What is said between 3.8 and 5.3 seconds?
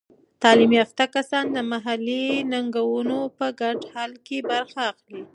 حل کې برخه اخلي.